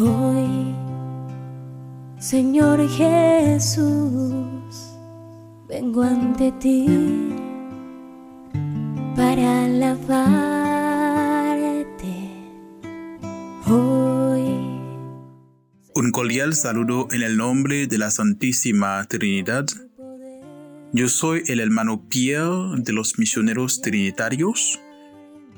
Hoy, 0.00 0.76
Señor 2.20 2.88
Jesús, 2.88 3.82
vengo 5.68 6.02
ante 6.02 6.52
ti 6.52 6.86
para 9.16 9.64
alabarte. 9.64 10.06
Hoy, 13.66 14.78
Un 15.96 16.12
cordial 16.12 16.54
saludo 16.54 17.08
en 17.10 17.22
el 17.22 17.36
nombre 17.36 17.88
de 17.88 17.98
la 17.98 18.12
Santísima 18.12 19.04
Trinidad. 19.08 19.66
Yo 20.92 21.08
soy 21.08 21.42
el 21.48 21.58
hermano 21.58 22.08
Pierre 22.08 22.76
de 22.76 22.92
los 22.92 23.18
misioneros 23.18 23.80
trinitarios 23.80 24.78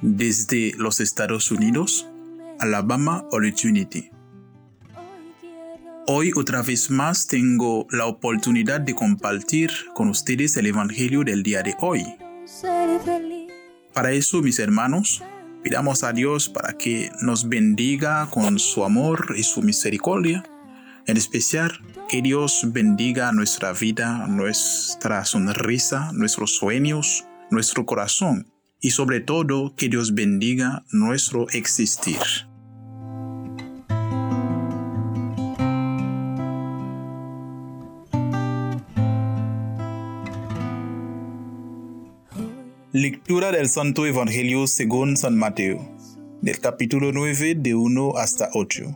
desde 0.00 0.72
los 0.78 1.00
Estados 1.00 1.50
Unidos, 1.50 2.08
Alabama 2.58 3.26
Opportunity. 3.30 4.10
Hoy 6.08 6.32
otra 6.34 6.62
vez 6.62 6.90
más 6.90 7.28
tengo 7.28 7.86
la 7.90 8.06
oportunidad 8.06 8.80
de 8.80 8.92
compartir 8.92 9.70
con 9.94 10.08
ustedes 10.08 10.56
el 10.56 10.66
Evangelio 10.66 11.22
del 11.22 11.44
día 11.44 11.62
de 11.62 11.76
hoy. 11.78 12.02
Para 13.94 14.10
eso, 14.10 14.42
mis 14.42 14.58
hermanos, 14.58 15.22
pidamos 15.62 16.02
a 16.02 16.12
Dios 16.12 16.48
para 16.48 16.72
que 16.72 17.12
nos 17.20 17.48
bendiga 17.48 18.28
con 18.30 18.58
su 18.58 18.84
amor 18.84 19.34
y 19.36 19.44
su 19.44 19.62
misericordia. 19.62 20.42
En 21.06 21.16
especial, 21.16 21.70
que 22.08 22.20
Dios 22.20 22.66
bendiga 22.72 23.30
nuestra 23.30 23.72
vida, 23.72 24.26
nuestra 24.26 25.24
sonrisa, 25.24 26.10
nuestros 26.14 26.56
sueños, 26.56 27.26
nuestro 27.50 27.86
corazón 27.86 28.52
y 28.80 28.90
sobre 28.90 29.20
todo 29.20 29.76
que 29.76 29.88
Dios 29.88 30.14
bendiga 30.14 30.84
nuestro 30.90 31.48
existir. 31.50 32.18
Lectura 42.94 43.52
del 43.52 43.70
Santo 43.70 44.04
Evangelio 44.04 44.66
según 44.66 45.16
San 45.16 45.34
Mateo, 45.34 45.80
del 46.42 46.60
capítulo 46.60 47.10
9 47.10 47.54
de 47.54 47.74
1 47.74 48.18
hasta 48.18 48.50
8. 48.52 48.94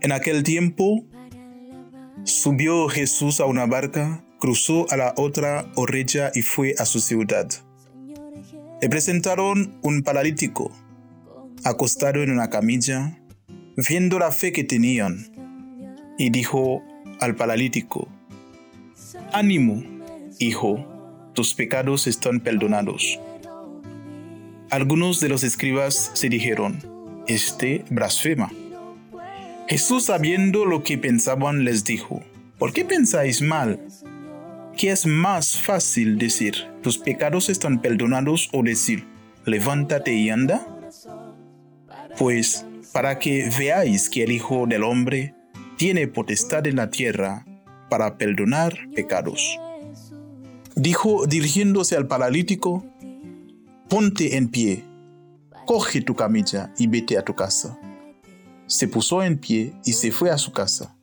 En 0.00 0.12
aquel 0.12 0.44
tiempo, 0.44 1.04
subió 2.22 2.88
Jesús 2.88 3.40
a 3.40 3.46
una 3.46 3.66
barca, 3.66 4.24
cruzó 4.38 4.86
a 4.92 4.96
la 4.96 5.14
otra 5.16 5.66
orilla 5.74 6.30
y 6.32 6.42
fue 6.42 6.76
a 6.78 6.84
su 6.84 7.00
ciudad. 7.00 7.48
Le 8.80 8.88
presentaron 8.88 9.76
un 9.82 10.04
paralítico, 10.04 10.70
acostado 11.64 12.22
en 12.22 12.30
una 12.30 12.50
camilla, 12.50 13.18
viendo 13.88 14.20
la 14.20 14.30
fe 14.30 14.52
que 14.52 14.62
tenían, 14.62 15.26
y 16.18 16.30
dijo 16.30 16.84
al 17.18 17.34
paralítico, 17.34 18.06
Ánimo, 19.32 19.82
hijo, 20.38 20.93
tus 21.34 21.54
pecados 21.54 22.06
están 22.06 22.40
perdonados. 22.40 23.18
Algunos 24.70 25.20
de 25.20 25.28
los 25.28 25.44
escribas 25.44 26.10
se 26.14 26.28
dijeron, 26.28 26.78
Este 27.26 27.84
blasfema. 27.90 28.50
Jesús, 29.68 30.04
sabiendo 30.04 30.64
lo 30.64 30.82
que 30.82 30.98
pensaban, 30.98 31.64
les 31.64 31.84
dijo, 31.84 32.22
¿por 32.58 32.72
qué 32.72 32.84
pensáis 32.84 33.40
mal? 33.40 33.80
¿Qué 34.76 34.90
es 34.90 35.06
más 35.06 35.58
fácil 35.58 36.18
decir, 36.18 36.54
tus 36.82 36.98
pecados 36.98 37.48
están 37.48 37.80
perdonados 37.80 38.50
o 38.52 38.62
decir, 38.62 39.04
levántate 39.44 40.12
y 40.14 40.30
anda? 40.30 40.66
Pues 42.18 42.66
para 42.92 43.18
que 43.18 43.50
veáis 43.58 44.10
que 44.10 44.24
el 44.24 44.32
Hijo 44.32 44.66
del 44.66 44.84
Hombre 44.84 45.34
tiene 45.76 46.08
potestad 46.08 46.66
en 46.66 46.76
la 46.76 46.90
tierra 46.90 47.46
para 47.88 48.18
perdonar 48.18 48.76
pecados. 48.94 49.58
Dijo 50.76 51.26
dirigiéndose 51.26 51.96
al 51.96 52.08
paralítico, 52.08 52.84
ponte 53.88 54.36
en 54.36 54.48
pie, 54.48 54.84
coge 55.66 56.00
tu 56.00 56.16
camilla 56.16 56.72
y 56.78 56.88
vete 56.88 57.16
a 57.16 57.24
tu 57.24 57.34
casa. 57.34 57.78
Se 58.66 58.88
puso 58.88 59.22
en 59.22 59.38
pie 59.38 59.72
y 59.84 59.92
se 59.92 60.10
fue 60.10 60.30
a 60.30 60.38
su 60.38 60.52
casa. 60.52 60.96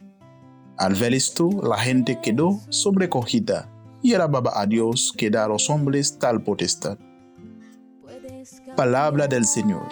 Al 0.77 0.95
ver 0.95 1.13
esto, 1.13 1.49
la 1.63 1.77
gente 1.77 2.19
quedó 2.21 2.59
sobrecogida 2.69 3.69
y 4.01 4.13
alababa 4.13 4.59
a 4.59 4.65
Dios 4.65 5.13
que 5.15 5.29
da 5.29 5.45
a 5.45 5.47
los 5.47 5.69
hombres 5.69 6.17
tal 6.19 6.43
potestad. 6.43 6.97
Palabra 8.75 9.27
del 9.27 9.45
Señor. 9.45 9.87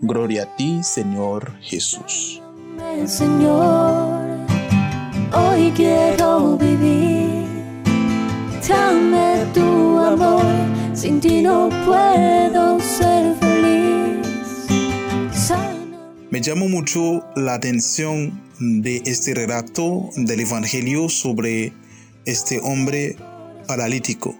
Gloria 0.00 0.42
a 0.42 0.56
ti, 0.56 0.82
Señor 0.82 1.52
Jesús. 1.60 2.42
Señor, 3.06 4.20
hoy 5.32 5.72
quiero 5.74 6.56
vivir. 6.56 6.97
Dame 8.68 9.46
tu 9.54 9.98
amor, 9.98 10.44
sin 10.94 11.20
ti 11.20 11.40
no 11.40 11.70
puedo 11.86 12.78
ser 12.80 13.34
feliz. 13.36 14.66
Me 16.30 16.42
llamó 16.42 16.68
mucho 16.68 17.24
la 17.34 17.54
atención 17.54 18.38
de 18.60 19.02
este 19.06 19.32
relato 19.32 20.10
del 20.16 20.40
Evangelio 20.40 21.08
sobre 21.08 21.72
este 22.26 22.60
hombre 22.60 23.16
paralítico 23.66 24.38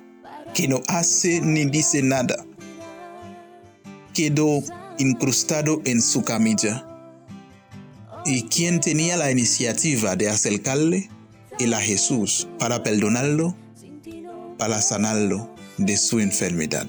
que 0.55 0.69
no 0.69 0.83
hace 0.89 1.41
ni 1.41 1.65
dice 1.65 2.03
nada. 2.03 2.45
Quedó 4.13 4.63
incrustado 4.99 5.81
en 5.85 6.03
su 6.03 6.23
camilla. 6.23 6.85
¿Y 8.27 8.43
quién 8.43 8.81
tenía 8.81 9.17
la 9.17 9.31
iniciativa 9.31 10.17
de 10.17 10.29
acercarle? 10.29 11.09
Él 11.59 11.73
a 11.73 11.81
Jesús 11.81 12.47
para 12.59 12.83
perdonarlo, 12.83 13.57
para 14.59 14.83
sanarlo 14.83 15.55
de 15.79 15.97
su 15.97 16.21
enfermedad. 16.21 16.89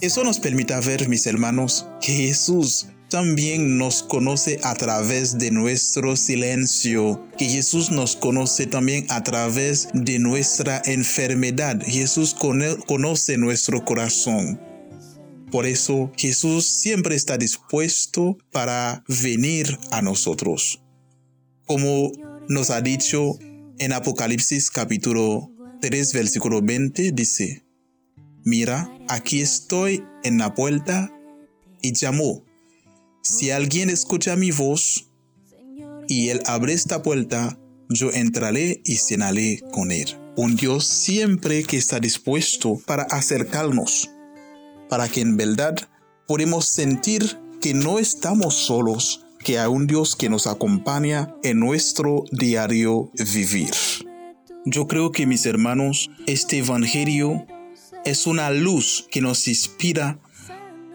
Eso 0.00 0.22
nos 0.24 0.38
permite 0.38 0.78
ver, 0.80 1.08
mis 1.08 1.26
hermanos, 1.26 1.86
que 2.02 2.12
Jesús 2.12 2.86
también 3.08 3.78
nos 3.78 4.02
conoce 4.02 4.60
a 4.62 4.74
través 4.74 5.38
de 5.38 5.50
nuestro 5.50 6.16
silencio, 6.16 7.24
que 7.38 7.46
Jesús 7.48 7.90
nos 7.90 8.16
conoce 8.16 8.66
también 8.66 9.06
a 9.08 9.22
través 9.22 9.88
de 9.94 10.18
nuestra 10.18 10.82
enfermedad. 10.84 11.80
Jesús 11.86 12.34
cono- 12.34 12.76
conoce 12.86 13.38
nuestro 13.38 13.84
corazón. 13.84 14.60
Por 15.50 15.64
eso 15.64 16.12
Jesús 16.16 16.66
siempre 16.66 17.14
está 17.14 17.38
dispuesto 17.38 18.36
para 18.52 19.04
venir 19.22 19.78
a 19.92 20.02
nosotros. 20.02 20.82
Como 21.66 22.10
nos 22.48 22.70
ha 22.70 22.80
dicho 22.82 23.38
en 23.78 23.92
Apocalipsis 23.92 24.70
capítulo 24.70 25.50
3 25.88 26.14
versículo 26.14 26.62
20, 26.62 27.12
dice, 27.12 27.64
Mira, 28.42 28.90
aquí 29.08 29.40
estoy 29.40 30.02
en 30.24 30.38
la 30.38 30.52
puerta 30.52 31.12
y 31.80 31.92
llamo. 31.92 32.42
Si 33.22 33.52
alguien 33.52 33.88
escucha 33.88 34.34
mi 34.34 34.50
voz 34.50 35.08
y 36.08 36.30
él 36.30 36.42
abre 36.46 36.72
esta 36.72 37.04
puerta, 37.04 37.56
yo 37.88 38.10
entraré 38.10 38.80
y 38.84 38.96
cenaré 38.96 39.60
con 39.72 39.92
él. 39.92 40.18
Un 40.36 40.56
Dios 40.56 40.88
siempre 40.88 41.62
que 41.62 41.76
está 41.76 42.00
dispuesto 42.00 42.82
para 42.84 43.04
acercarnos, 43.04 44.10
para 44.88 45.08
que 45.08 45.20
en 45.20 45.36
verdad 45.36 45.76
podemos 46.26 46.66
sentir 46.66 47.38
que 47.60 47.74
no 47.74 48.00
estamos 48.00 48.56
solos, 48.56 49.24
que 49.38 49.60
hay 49.60 49.68
un 49.68 49.86
Dios 49.86 50.16
que 50.16 50.28
nos 50.28 50.48
acompaña 50.48 51.32
en 51.44 51.60
nuestro 51.60 52.24
diario 52.32 53.12
vivir. 53.32 53.70
Yo 54.68 54.88
creo 54.88 55.12
que 55.12 55.26
mis 55.26 55.46
hermanos, 55.46 56.10
este 56.26 56.58
Evangelio 56.58 57.46
es 58.04 58.26
una 58.26 58.50
luz 58.50 59.06
que 59.12 59.20
nos 59.20 59.46
inspira 59.46 60.18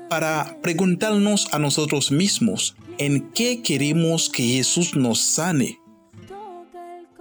para 0.10 0.60
preguntarnos 0.62 1.48
a 1.54 1.58
nosotros 1.58 2.12
mismos 2.12 2.76
en 2.98 3.32
qué 3.32 3.62
queremos 3.62 4.30
que 4.30 4.44
Jesús 4.44 4.98
nos 4.98 5.22
sane, 5.22 5.80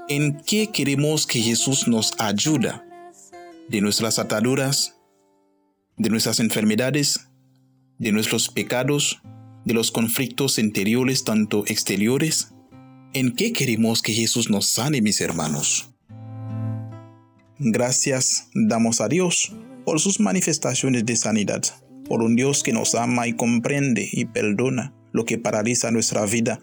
en 0.09 0.41
qué 0.45 0.73
queremos 0.73 1.25
que 1.25 1.39
Jesús 1.41 1.87
nos 1.87 2.15
ayuda, 2.19 2.85
de 3.69 3.81
nuestras 3.81 4.19
ataduras, 4.19 4.97
de 5.99 6.11
nuestras 6.11 6.41
enfermedades, 6.41 7.29
de 7.99 8.11
nuestros 8.11 8.49
pecados, 8.49 9.23
de 9.65 9.73
los 9.73 9.93
conflictos 9.93 10.59
interiores 10.59 11.23
tanto 11.23 11.63
exteriores, 11.69 12.49
en 13.13 13.37
qué 13.37 13.53
queremos 13.53 14.03
que 14.03 14.15
Jesús 14.15 14.51
nos 14.51 14.67
sane, 14.67 15.01
mis 15.01 15.21
hermanos. 15.21 15.91
Gracias 17.63 18.49
damos 18.55 19.03
a 19.03 19.09
Dios 19.09 19.53
por 19.85 20.01
sus 20.01 20.19
manifestaciones 20.19 21.05
de 21.05 21.15
sanidad, 21.15 21.61
por 22.07 22.23
un 22.23 22.35
Dios 22.35 22.63
que 22.63 22.73
nos 22.73 22.95
ama 22.95 23.29
y 23.29 23.35
comprende 23.35 24.09
y 24.11 24.25
perdona 24.25 24.95
lo 25.13 25.27
que 25.27 25.37
paraliza 25.37 25.91
nuestra 25.91 26.25
vida. 26.25 26.61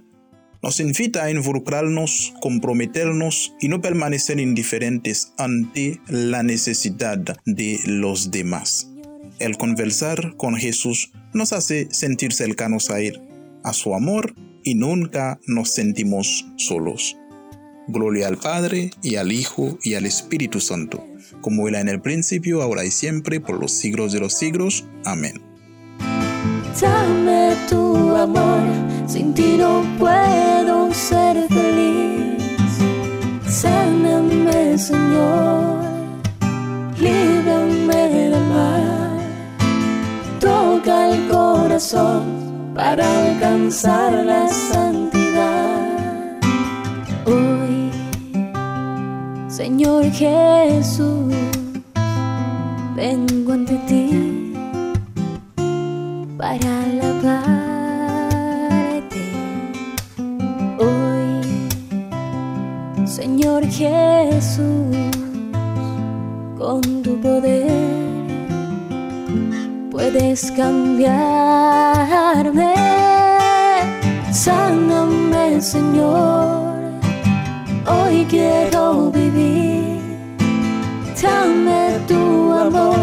Nos 0.64 0.80
invita 0.80 1.24
a 1.24 1.30
involucrarnos, 1.30 2.34
comprometernos 2.42 3.54
y 3.62 3.68
no 3.68 3.80
permanecer 3.80 4.40
indiferentes 4.40 5.34
ante 5.38 6.02
la 6.08 6.42
necesidad 6.42 7.20
de 7.46 7.80
los 7.86 8.32
demás. 8.32 8.90
El 9.38 9.56
conversar 9.56 10.36
con 10.36 10.56
Jesús 10.56 11.12
nos 11.32 11.54
hace 11.54 11.90
sentir 11.92 12.34
cercanos 12.34 12.90
a 12.90 13.02
Él, 13.02 13.22
a 13.64 13.74
su 13.74 13.94
amor 13.94 14.34
y 14.64 14.74
nunca 14.74 15.40
nos 15.46 15.70
sentimos 15.70 16.48
solos. 16.56 17.16
Gloria 17.88 18.28
al 18.28 18.38
Padre, 18.38 18.92
y 19.02 19.16
al 19.16 19.32
Hijo, 19.32 19.78
y 19.84 19.96
al 19.96 20.06
Espíritu 20.06 20.60
Santo, 20.60 21.04
como 21.42 21.68
era 21.68 21.80
en 21.80 21.90
el 21.90 22.02
principio, 22.02 22.62
ahora 22.62 22.86
y 22.86 22.92
siempre, 22.92 23.40
por 23.40 23.60
los 23.60 23.72
siglos 23.72 24.12
de 24.14 24.20
los 24.20 24.34
siglos. 24.34 24.86
Amén. 25.06 25.42
Dame 26.80 27.56
tu 27.70 28.16
amor, 28.16 28.62
sin 29.08 29.34
ti 29.34 29.56
no 29.58 29.84
puedo 29.98 30.94
ser 30.94 31.48
feliz. 31.48 32.44
Sáname, 33.48 34.78
Señor, 34.78 35.82
líbrame 37.00 38.10
del 38.10 38.32
mal. 38.32 39.20
Toca 40.40 41.10
el 41.10 41.28
corazón 41.28 42.74
para 42.76 43.06
alcanzar 43.26 44.14
la 44.24 44.48
santidad. 44.48 45.88
Hoy, 47.26 47.57
Señor 49.58 50.06
Jesús, 50.12 51.34
vengo 52.96 53.54
ante 53.54 53.76
ti 53.88 54.54
para 56.38 56.84
alabarte. 56.84 58.04
Hoy, 60.78 61.42
Señor 63.08 63.66
Jesús, 63.66 64.96
con 66.60 67.02
tu 67.02 67.20
poder 67.20 68.28
puedes 69.90 70.52
cambiarme, 70.52 71.16
sáname, 74.32 75.60
Señor, 75.60 76.67
hoy 77.88 78.26
quiero 78.30 79.12
vivir, 79.12 80.00
dame 81.22 82.00
tu 82.08 82.52
amor, 82.54 82.98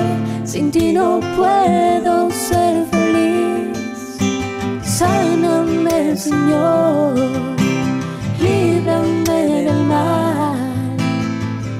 sin 0.44 0.70
ti 0.70 0.92
no 0.92 1.20
puedo 1.36 2.30
ser 2.30 2.94
Sáname, 4.98 6.16
Señor, 6.16 7.16
líbrame 8.40 9.64
del 9.64 9.84
mal. 9.86 10.96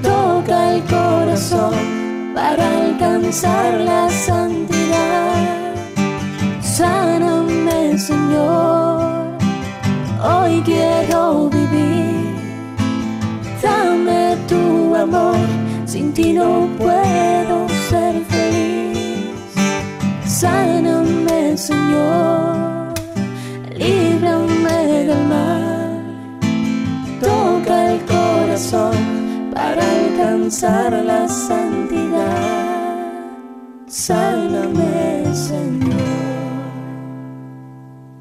Toca 0.03 0.73
el 0.73 0.83
corazón 0.83 2.33
para 2.33 2.65
alcanzar 2.81 3.79
la 3.79 4.09
santidad. 4.09 5.73
Sáname, 6.61 7.97
Señor, 7.97 9.37
hoy 10.21 10.61
quiero 10.65 11.45
vivir. 11.45 11.54
Ti 16.15 16.33
no 16.33 16.67
puedo 16.77 17.67
ser 17.89 18.15
feliz. 18.31 19.35
Sáname, 20.25 21.55
Señor 21.55 22.75
líbrame 23.77 25.05
del 25.05 25.25
mal. 25.27 26.39
Toca 27.19 27.93
el 27.93 27.99
corazón 28.05 29.51
para 29.53 29.81
alcanzar 29.81 30.91
la 30.93 31.27
santidad. 31.27 32.95
Sáname, 33.87 35.33
Señor. 35.33 36.14